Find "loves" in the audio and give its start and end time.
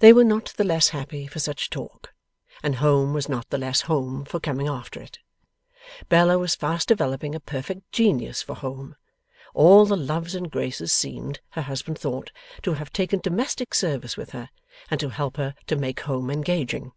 9.96-10.34